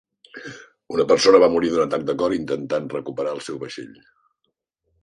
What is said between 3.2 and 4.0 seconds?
el seu vaixell.